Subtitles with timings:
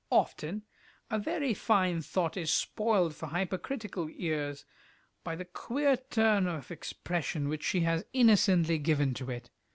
[0.09, 0.63] Often
[1.11, 4.65] a very fine thought is spoiled for hypercritical ears
[5.23, 9.51] by the queer turn of expression which she has innocently given to it.